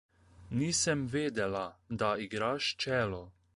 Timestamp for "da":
2.03-2.09